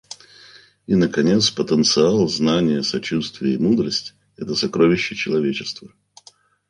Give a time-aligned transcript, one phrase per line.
[0.87, 5.89] И, наконец, потенциал, знания, сочувствие и мудрость— это сокровища человечества.